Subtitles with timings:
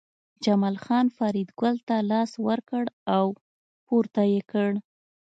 [0.43, 2.83] جمال خان فریدګل ته لاس ورکړ
[3.17, 3.25] او
[3.87, 4.71] پورته یې کړ